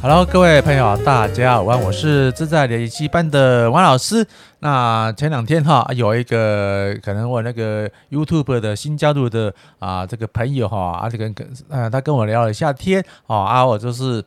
[0.00, 4.26] Hello，各位朋友，大家好，我是自在联系班的王老师。
[4.60, 14.24] 那前两天哈，有一个可能我那个 YouTube 的新加入的啊这个朋友哈，啊这个跟呃他跟我聊了一下天，哦啊我就是。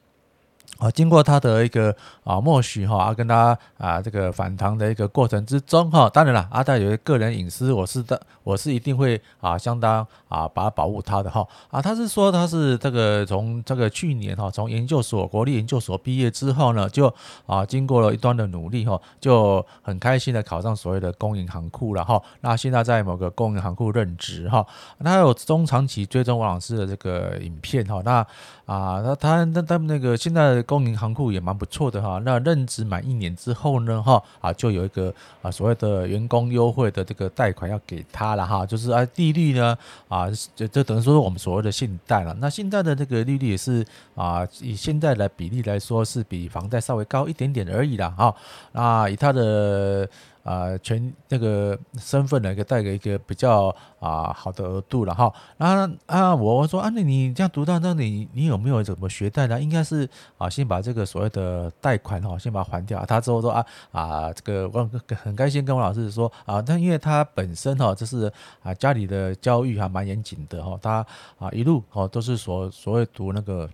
[0.82, 17.14] 啊，经过他的一个啊默许哈，啊跟他啊这个访谈的一个过程之中哈，当然了，阿、啊、他有些个人隐私，我是的，我是一定会啊相当啊把保护他的哈啊，他是说他是这个从这个去年哈从研究所国立研究所毕业之后呢，就
[17.46, 24.66] 啊经过了一段的努力哈，就很开心的考上所谓的公营行库了哈，那现在在某个公营行库任职哈，
[24.98, 28.26] 那有中长期追踪王老师的这个影片哈，那
[28.66, 30.64] 啊那他那他们那个现在。
[30.72, 48.34] 公营行库也蛮不错的哈，那任职满一年之后呢，哈啊就有一个啊所谓的员工优惠的这个贷款要给他了哈，就是啊利率呢啊就就等于说我们所谓的信贷了，那现在的这个利率也是啊以现在的比例来说是比房贷稍微高一点点而已啦哈，
[48.72, 50.08] 那以他的。
[50.44, 55.32] 啊，全那个身份的一个带给一个比较啊好的额度了哈。
[55.58, 59.62] 然后啊，我说啊，那你这样读到那你你有没有怎么学贷呢？
[59.62, 63.06] 应该是啊，先把这个所谓的贷款哈，先把它还掉。
[63.06, 64.90] 他之后说啊啊，这个我
[65.24, 68.32] 很开心跟我老师说啊，但因为他本身哈，就是
[68.64, 71.06] 啊家里的教育还蛮严谨的哈，他
[71.40, 73.70] 啊一路哦都是所所谓读那个。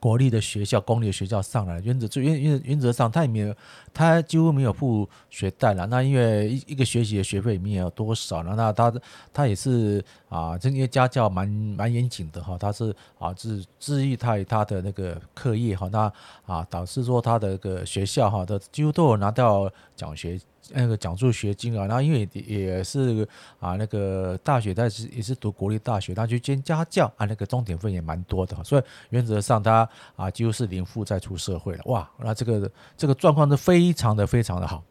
[0.00, 3.54] 国立的学校、公立的学校上来，原则就原原原则上，他也没有，
[3.92, 5.86] 他几乎没有付学贷了。
[5.86, 8.54] 那因为一一个学习的学费也没有多少呢？
[8.56, 8.92] 那他
[9.32, 12.56] 他也是啊，这些家教蛮蛮严谨的哈。
[12.58, 15.88] 他是啊，是治愈他他的那个课业哈。
[15.92, 16.12] 那
[16.46, 20.40] 啊，导致说他的个学校哈，的几乎都有拿到奖学。
[20.70, 23.26] 那个奖助学金啊，然后因为也是
[23.58, 34.82] 啊，那个大学但是也是读国立大学，他就兼家教啊，那个钟点分也蛮多的，所以原则上他啊几乎是零负债出社会了，哇，那这个这个状况是非常的非常的好。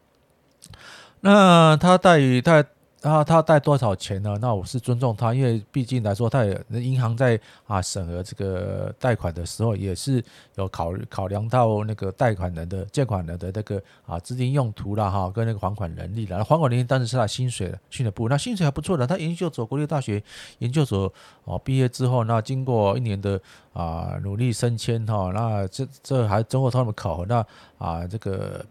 [1.22, 2.64] 那他待遇他。
[3.03, 4.38] 他他贷多少钱呢？
[4.40, 7.38] 那我是尊重他，因为毕竟来说，他也银行在
[7.68, 10.24] 啊审核这个贷款的时候，也是
[10.56, 16.38] 有考考量到那个贷款人的借款人的那个啊资金用途啦哈，跟那个还款能力啦。
[16.46, 19.06] 还款能力当然是他薪水的训练部，那薪水还不错的。
[19.06, 20.24] 他研究所国立大学
[20.59, 23.38] 研究所哦毕业之后，那经过一年的
[23.74, 27.46] 啊努力升迁哈，那这这还经过他们考核，那
[27.78, 28.66] 啊这个。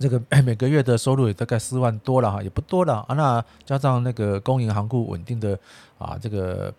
[0.00, 3.14] 这个 每个月的收入也大概四万多了哈，也不多了啊。
[3.14, 5.56] 那加上那个公银行库稳定的
[5.98, 6.74] 啊，这个。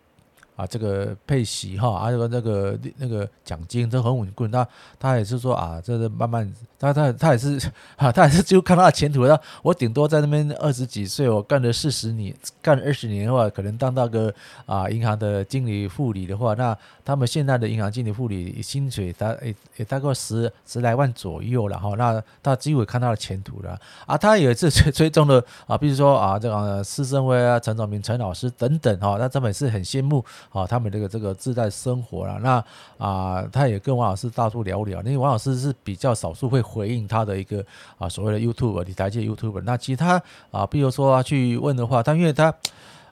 [0.62, 4.46] 啊，这个配息哈，还有那个那个奖金都很稳固。
[4.48, 4.68] 那
[5.00, 7.60] 他也是说啊，这是慢慢，他他他也是
[7.96, 9.26] 啊，他也是就看他的前途。
[9.26, 14.32] 那我顶多在那边二十几岁，我干了四十年，干了二十年的话，可能当到个
[14.68, 21.96] 啊银行的经理副理的话，那他们现在的银行经理副理薪水大也也大概十十来万左右了哈。
[21.98, 30.24] 那他机会看他的前途了啊，他也是最最终的啊，比如说啊，这个施升辉啊、陈总明、陈老师等等哈，那他们也是很羡慕。
[30.52, 32.64] 啊，他们这个这个自在生活了，那
[32.98, 37.66] 啊，他也跟王老师大度聊聊，因为王老师是比较少数会回应他的一个
[37.98, 42.54] 啊所谓的 YouTube 理财界 YouTube 那其他啊，比如说去问的话，他因为他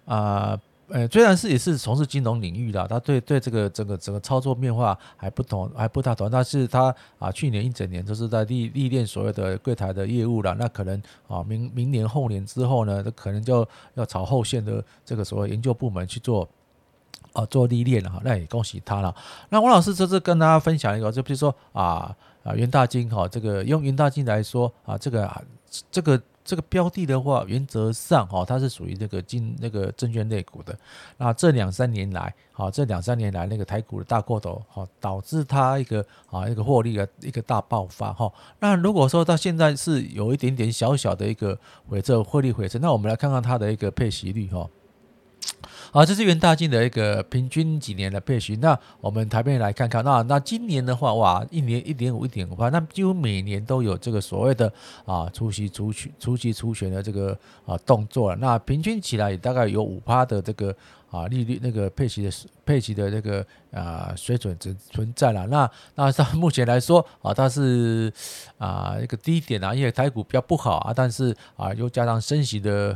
[0.04, 16.46] 啊，呃，虽然是也是从事金融领域的，他对对这个整个整个操作变化还不同，还不大懂，但是他啊，去年一整年都是在历历练所谓的柜台的业务了，那可能啊，明明年后年之后呢，可能就要朝后线的这个所谓研究部门去做。
[17.34, 19.16] 啊，做历练了哈，那也恭喜他了。
[19.50, 25.44] 那王老师这次跟大家分享一个，就比如说啊啊元大金哈，这个用元大金来说啊，这个
[25.92, 30.76] 这个这个标的的话，原则上哈，它是属于那个金那个证券类股的。
[31.18, 38.32] 那这两三年来，哈，这两三年来那个台股的大过头，哈，导致它一个啊一个获利的一个大爆发哈。
[38.60, 41.56] 那如果说到现在是有一点点小小的一个
[41.88, 44.68] 回撤，获利回撤，那我们来看看它的一个配息率哈。
[45.92, 48.56] 好，这是元大金的一个平均几年的配息。
[48.58, 54.72] 那我们台面来看看，那那今年的话，哇，一年一点五、一点五趴，那几乎每年都有这个所谓的
[55.06, 58.36] 啊除息除权、除息除权的这个啊动作了。
[58.36, 60.76] 那平均起来大概有五趴的这个
[61.10, 62.32] 啊利率，那个配息的
[62.64, 65.48] 配息的这个啊水准存存在了。
[65.48, 68.14] 那那到目前来说啊，它是
[68.60, 72.96] 啊一个低点啊，因为台股比较不好啊，但是啊又加上升息的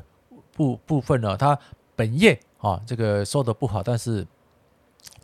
[0.52, 1.58] 部部分呢，它
[1.96, 2.40] 本业。
[2.64, 4.26] 啊，这个收的不好，但是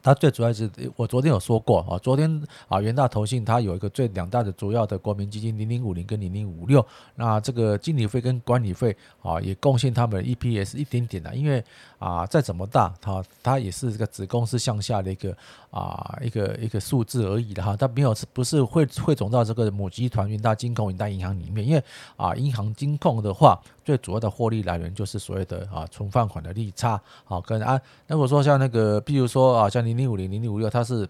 [0.01, 11.63] 它最主要是，我昨天有说过啊，昨天啊，元大投信它有一个最两大的主要的国民基金零零五零跟零零五六，那这个经理费跟管理费啊，也贡献他们 EPS 一点点的，因为
[11.97, 15.35] 啊，再怎么大，它它也是这个子公司向下的一个
[15.71, 21.83] 啊一个一个数字而已的哈，它没有不是汇汇总到这个母集团元大金控、元大银行里面，因为
[22.17, 31.09] 啊，银行金控的话，最主要的获利来源就是所谓的啊存放款的利差，好跟啊，那如果说像那个，比如说啊，像零零五零、零零五六，它是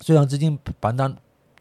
[0.00, 1.14] 虽然资金盘单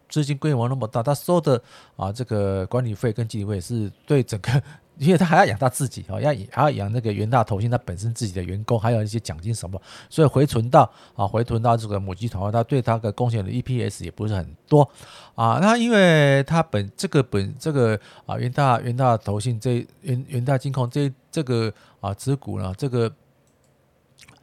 [0.07, 1.61] 资金规模那么大，它收的
[1.97, 4.63] 啊这个管理费跟经理费是对整个。
[5.01, 14.87] 因为他还要养他自己哦，要还要养那个元大投信他本身自己的员工，还有一些奖金什么，所以回存到啊，回存到这个母集团，他对他的贡献的 EPS 也不是很多
[15.33, 15.57] 啊。
[15.59, 23.11] 那因为他本这个本这个啊元大元大投信这元元大金控这这个啊持股呢这个。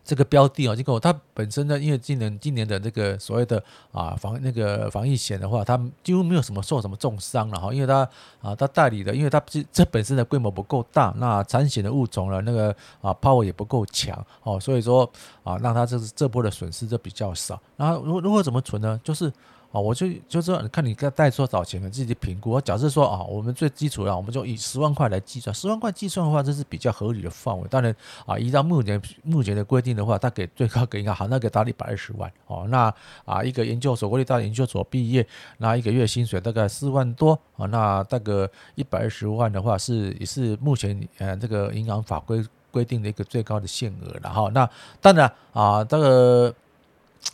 [0.08, 3.62] 这个标的啊，结果它本身呢，因为今年今年的这个所谓的
[3.92, 8.08] 啊防那个防疫险的话，它几乎没有什么受什么重伤了哈，因为它
[8.40, 15.04] 啊它代理的，因为它这这本身的规模不够大，那产险的物种呢，那个啊 power 也不够强哦，所以说
[15.44, 17.60] 啊让它这这波的损失就比较少。
[17.76, 18.98] 然后如如何怎么存呢？
[19.04, 19.30] 就是。
[19.70, 22.58] 啊，我就就说，看你该带多少钱，你自己评估。
[22.58, 25.54] 假设说啊，我们最基础的，我们就以十万块来计算。
[25.54, 27.68] 十万块计算的话，这是比较合理的范围。
[27.68, 27.94] 当然
[28.24, 32.66] 啊，依照目前目前的规定的话，他给最高给银行，那个达一百二十万哦。
[32.70, 32.92] 那
[33.26, 35.26] 啊，一个研究所国立大研究所毕业，
[35.58, 37.66] 那一个月薪水大概四万多啊。
[37.66, 38.32] 那大概
[38.74, 44.50] 一百二十万的话，是也是目前呃这个银行法规规定的一个最高的限额了哈。
[44.54, 44.66] 那
[45.02, 46.54] 当然啊，这个。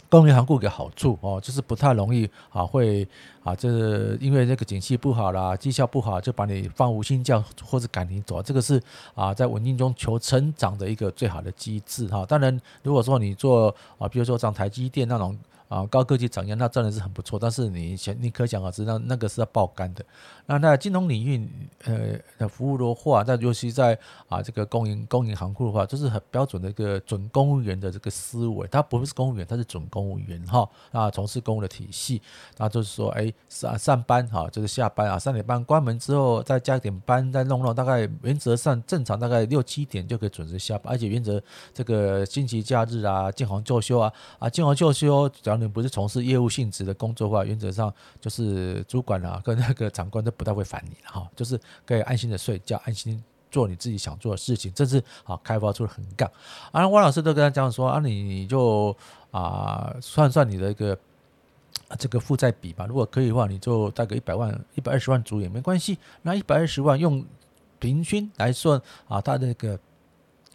[0.08, 3.06] 公银行股的好处哦，就是不太容易啊，会
[3.42, 8.80] 啊，就是因为这个景气不好啦，绩效不好，就把你放无薪假或者赶你走，这个是
[9.14, 12.24] 啊，在稳定中求成长的一个最好的机制哈。
[12.26, 15.36] 当然，如果说你做啊，比如说像台积电那种。
[15.74, 20.04] 啊，高科技产业那真的是很不错，但是你想，你可想而知，那那个是要爆肝的。
[20.46, 21.48] 那那金融领域，
[21.84, 23.98] 呃，的服务的话，那尤其在
[24.28, 30.68] 啊这个公营公营行库的话，就是很标准的一个准公务员的这个思维，他不是公务员，他是准公务员哈。
[30.92, 32.22] 啊，从事公务的体系，
[32.56, 41.42] 那就是说，哎，上上班哈，就是下班啊，三点半关门之后再加点班，再弄弄，大概原则上正常大概六七点就可以准时下班，而且原则
[41.72, 45.28] 这个星期假日啊，见红就休啊，啊见红就休，
[45.58, 56.30] 你不是从事业务性质的工作的话，原则上就是主管啊跟那个长官都不太会烦你了哈，就是可以安心的睡觉，安心做你自己想做的事情，这是啊开发出了横杠。
[56.72, 58.96] 啊，汪老师都跟他讲说啊，你你就
[59.30, 60.98] 啊算算你的一个
[61.98, 65.98] 这个负债比吧，如果可以的话，你就带个一百万、一百二十万足也没关系。
[66.22, 67.24] 那一百二十万用
[67.78, 69.78] 平均来算啊，他的那个。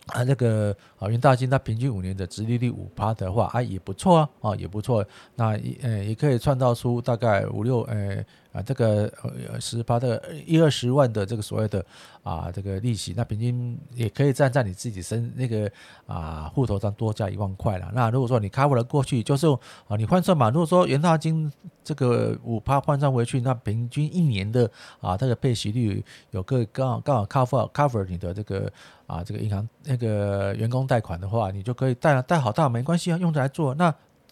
[0.09, 5.05] 啊，那个啊，云大金它平均五年的直利率五趴的话，啊也不错啊，啊也不错。
[5.35, 11.85] 那也呃也可以创造出大概五六呃啊这个呃十趴的一二十万的这个所谓的
[12.23, 15.71] 啊这个利息，那平均也可以站在你自己身那个
[16.05, 17.91] 啊户头上多加一万块了。
[17.93, 19.47] 那如果说你 cover 了过去，就是
[19.87, 21.51] 啊你换算嘛，如果说元大金
[21.83, 24.69] 这个五趴换算回去，那平均一年的
[24.99, 28.71] 啊这个配息率有个刚好刚好 cover cover 你的这个。
[29.09, 33.73] 啊，这个银行那个员工贷款的话，你就可以贷贷好大没关系啊，用着来做。
[33.73, 33.91] 那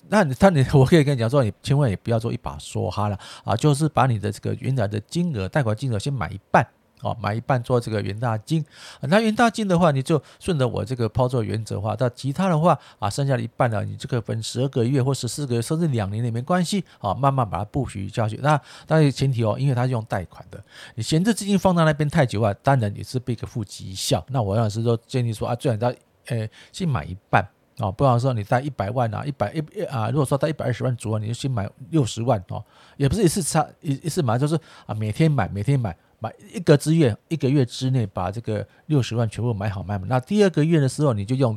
[0.09, 6.65] 那你那你我可以跟你讲说，你千万也不要做一把梭哈了啊，就是把你的这个原来的金额贷款金额先买一半。
[7.03, 8.65] 哦，买一半做这个元大金，
[9.01, 18.39] 那元大金的话，你就顺着我这个操作原则的话，那其他的话啊，剩下的一半呢，你这个分十二个月或十四个月，甚至两年也没关系啊，慢慢把它布局下去。
[18.41, 20.59] 那当然前提哦，因为它是用贷款的，
[20.95, 24.25] 你闲置资金放在那边太久啊，当然也是被个负绩效。
[24.29, 25.93] 那我要是说建议说啊，最好到
[26.29, 32.63] 呃先买一半啊，不然说你贷一百万啊，一百一啊，如果说贷一百二十万足啊，你就先买六十万哦，
[32.97, 35.95] 也不是一次差一一次买，就是啊每天买每天买。
[36.19, 40.07] 买一个之月，一个月之内把这个六十万全部买好卖嘛。
[40.09, 41.55] 那第二个月的时候，你就用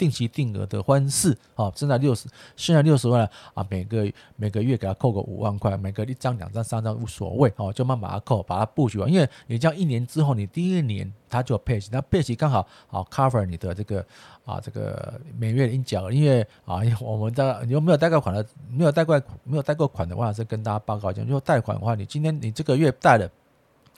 [0.00, 2.26] 定期定额的方式，啊，剩下六十，
[2.56, 9.12] 剩下六十万啊，每个每个月给他扣个五万块，每个一张、两张、三张无所谓，哦，就慢慢把它扣，把它布局完。
[9.12, 14.02] 因为你这样一年之后，你第一年它就配息，那配息刚好好 cover 你的这个
[14.46, 16.10] 啊这个每月的应缴。
[16.10, 18.46] 因为啊，我们的你有没有贷过款的？
[18.70, 23.30] 没有贷过没有贷过款的话，是跟大家报告一下，如果贷款的话，你今天你这个月贷了。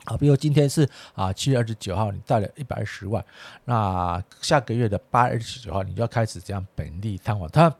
[0.04, 3.24] 啊，比如今天是啊七月二十九号，你贷了一百二十万，
[3.64, 7.48] 那下个月的八月二十九号，你就要开始这样本利摊还。
[7.48, 7.74] 它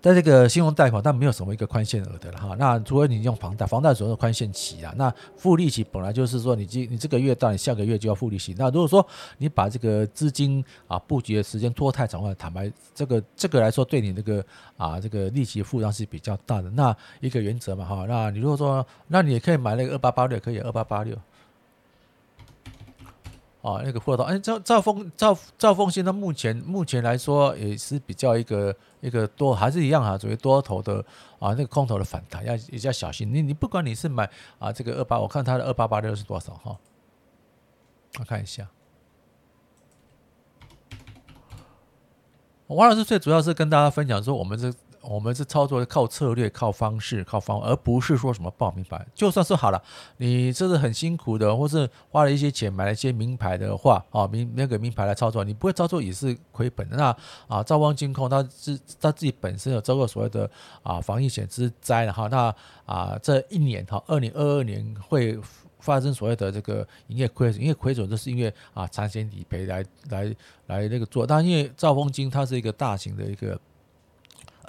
[0.00, 2.56] 在这个信用贷款，它没有什么一个宽限额的了哈。
[2.58, 4.92] 那除非你用房贷，房贷主要是宽限期啊。
[4.96, 8.54] 那付利息本来就是说你今你这个月到，你下个月就要付利息。
[8.58, 9.06] 那如果说
[9.38, 14.44] 你把这个资金啊布局的时间拖太长的话，坦白这个这个来说，对你这个
[14.76, 16.70] 啊这个利息负担是比较大的。
[16.70, 21.16] 那一个原则嘛哈，那你如果说，那你也可以买那个二八八六，可以二八八六。
[23.64, 31.02] 啊，那个货头，哎，兆兆丰兆兆丰现在目前目前来说也是比较一个一个多，还是一样哈，属于多头的
[31.38, 33.32] 啊，那个空头的反弹要比较小心。
[33.32, 36.76] 你你不管你是买啊这个二八，我看它的二八八六是多少哈？
[38.18, 38.68] 我看一下，
[42.66, 44.70] 王老师最主要是跟大家分享说，我们这。
[45.08, 49.06] 我们是操作靠策略、靠方式、靠方，而不是说什么报名牌。
[49.14, 49.82] 就算是好了，
[50.16, 56.96] 你这是很辛苦的，或是花了一些钱买了一些名牌的话，啊，名那个名牌来操作，你不会操作也是亏本的。
[56.96, 60.50] 那啊，兆丰金控他是他自己本身有遭过所谓的
[60.82, 62.26] 啊防疫险之灾的哈。
[62.28, 62.54] 那
[62.86, 65.38] 啊，这一年哈，二零二二年会
[65.80, 70.34] 发生所谓的这个营业亏损，营业亏损就是因为啊产险理赔来来
[70.66, 71.26] 来那个做。
[71.26, 73.60] 但因为兆丰金它是一个大型的一个。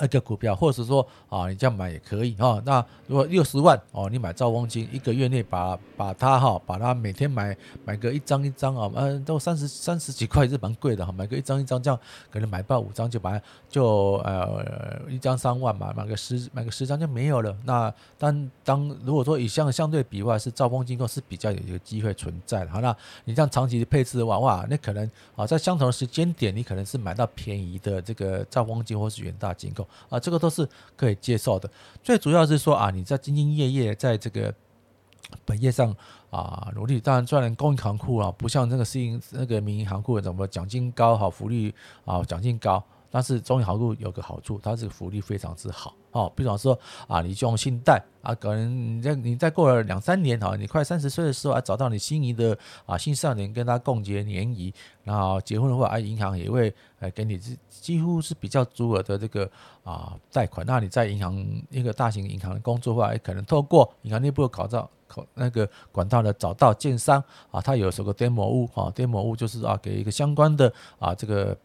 [0.01, 2.61] 一个股票，或者说啊，你这样买也可以哈。
[2.65, 11.11] 那如果六十万哦，你买兆丰金，一个月内把把它哈，把它每天买买个一张一张啊，嗯，都三十三十几块是蛮贵的哈。
[11.11, 11.99] 买个一张一张这样，
[12.31, 17.55] 可能买不到五张就把它就呃一张三万嘛，买个十买个十张就没有了。
[17.65, 22.71] 那当当如果说以相相对比的话，是兆丰金控是比较有一个机会存在的。
[22.71, 22.95] 好，那
[23.25, 29.87] 你这样长期的配置的话，哇，那可能啊在相同的时间点，你可能是买到便宜的这个兆丰金或是远大金控。
[30.09, 31.69] 啊，这个都是可以接受的。
[32.03, 34.53] 最主要是说啊，你在兢兢业业在这个
[35.43, 35.95] 本业上
[36.29, 36.99] 啊努力。
[36.99, 41.73] 当然，虽然公银行库啊不像那个私营那个民营行库怎么奖金高好，福利
[42.05, 42.83] 啊奖金高。
[43.15, 46.29] 但是中银行库有个好处，它这个福利非常之好哦。
[46.35, 54.73] 比方说啊，你就用信贷啊，可能你在你再过了两三年哈，你快三十岁的时候啊，找到你心仪的啊青少年，跟他共结联谊，
[55.05, 59.49] 然后结婚的话啊，银行也会呃给你几几乎是比较足额的这个
[59.85, 60.67] 啊贷款。
[60.67, 71.57] 那你在银行一个大型银行工作的话，可能透过银行内部的考照考那个管道的找到建商啊，他有什么 demo 屋啊，demo 屋就是啊给一个相关的啊这个。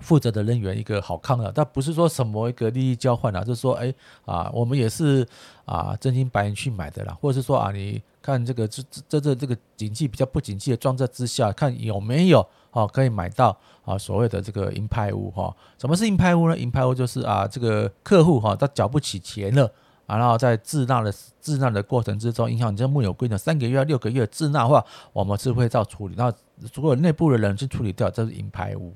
[0.00, 3.92] 负责的人员一个好康的，但不是说什么一个利益交换啊，就是说，哎
[4.24, 5.26] 啊，我们也是
[5.64, 15.54] 啊真金白银去买的啦，或者是说啊，你看这个这这这这个景气比较不景气的状态之下，看有没有啊可以买到啊所谓的这个银派屋哈？
[15.78, 16.56] 什么是银派屋呢？
[16.56, 19.70] 银派屋就是啊这个客户哈他缴不起钱了。
[20.06, 26.14] 啊，然后在滞纳的滞纳的过程之中，银行这木有规定三个月、六个月滞纳的话，我们是会照处理。
[26.16, 26.32] 那
[26.72, 28.94] 如果内部的人去处理掉，这是银牌屋。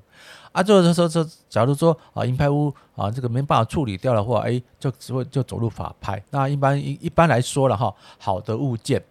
[0.52, 6.22] 啊，就是说说，假如说啊，银牌屋啊，这个没办法处理掉的话，哎，就只会就走入法拍。
[6.30, 9.02] 那一般一一般来说了哈，好的物件，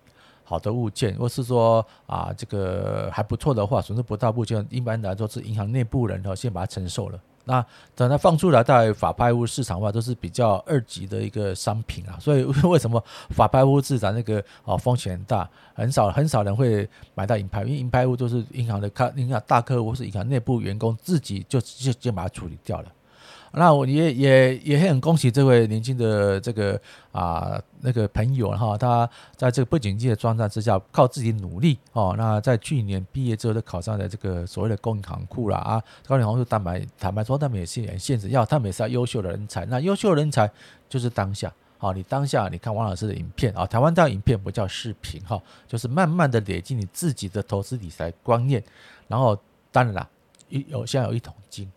[0.44, 7.20] 好的物件，或是说啊，这个还不错的话，损失不大物件，一般来说是银行内部人哈先把它承受了。
[7.50, 7.66] 那
[7.96, 12.16] 等它放出来，在法拍屋市场的话，都是比较二级的一个商品啊。
[12.20, 22.92] 所以为什么法拍屋市场那个哦风险很大，很少很少人会买到银拍，因为银拍屋都是银行的客，银行大客户是银行内部员工自己就就就把它处理掉了。
[23.54, 26.80] 那我也也也很恭喜这位年轻的这个
[27.12, 32.14] 啊那个朋友哈，他在这个不景气的状态之下，靠自己努力哦。
[32.18, 35.84] 那在去年毕业之后，就考上了这个所谓的公银行库了啊。
[36.08, 39.66] 公银行库坦白坦白说，他们也是很现实，要他们也是要优秀的人才。
[39.66, 40.50] 那优秀的人才
[40.88, 48.64] 就是当下，好，你当下你看王老师的影片啊，台湾大影片不叫视频哈，就是慢慢的累积你自己的投资理财观念，
[49.08, 49.36] 然后
[49.72, 50.08] 当然啦，
[50.50, 51.68] 一有现在有一桶金。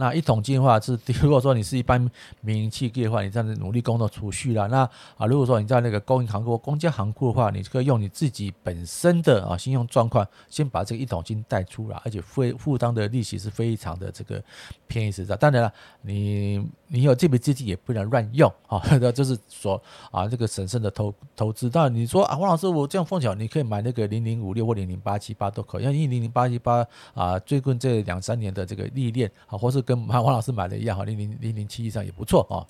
[0.00, 4.66] 那一桶金的话是， 如果说你是一般民营企业的话，你这样子努力工作储蓄了。
[4.68, 4.78] 那
[5.18, 14.42] 啊，如果说你在那个公银行库、公家行库的话，你可以用你自己本身的啊信用状况，先把这个一桶金贷出来，而且负负担的利息是非常的这个
[14.86, 15.36] 便宜实在。
[15.36, 19.80] 当然了，你你有这笔资金也不能乱用啊， 那就是说
[20.10, 21.68] 啊，这个审慎的投投资。
[21.68, 32.62] 当然你说啊，王老师，我这样风险，你可以买那个零零五六或零零八七八都可以，因为零零八七八啊，最近这两三年的这个历练啊，或是跟王老师买的一样哈，零零零零七以上也不错啊。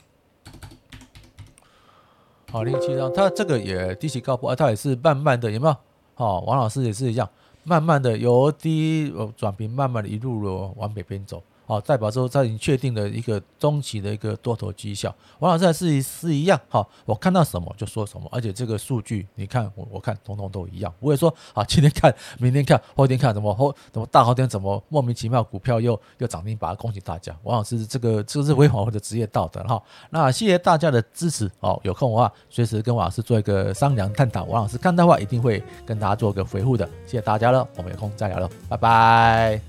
[2.50, 5.77] 好，零零七张，它这个也低起高波啊，它也是慢慢的有没有？
[6.17, 7.29] 哦，王老师也是一样，
[7.62, 11.43] 慢慢的由低转平，慢慢的一路往北边走。
[11.71, 15.15] 好，代表说在你确定的一个中期的一个多头绩效。
[15.39, 27.33] 王老师还是是一样，好，我看到什么就说什么，而且这个数据你看我我看统统都一样，不会说啊今天看明天看后天看怎么后怎么大后天怎么莫名其妙股票又又涨停板，恭喜大家！
[27.45, 29.81] 王老师这个这是违反我的职业道德哈。
[30.11, 36.85] 那谢谢大家的支持哦，有空的话随时跟王老师做一个商量探讨，王老师看到的话一定会跟大家做个回复的。
[37.07, 39.61] 谢谢大家了，我们有空再聊了，拜拜。